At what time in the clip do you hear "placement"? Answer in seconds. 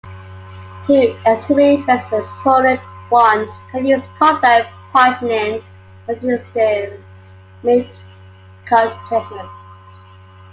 9.07-9.49